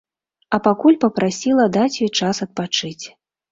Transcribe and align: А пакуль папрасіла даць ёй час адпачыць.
А 0.57 0.59
пакуль 0.67 0.97
папрасіла 1.03 1.69
даць 1.77 1.93
ёй 2.03 2.11
час 2.23 2.43
адпачыць. 2.49 3.05